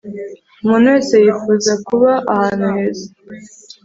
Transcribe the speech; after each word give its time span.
umuntu 0.63 0.85
wese 0.93 1.15
yifuza 1.23 1.71
kuba 1.87 2.11
ahantu 2.31 2.65
heza 2.75 3.07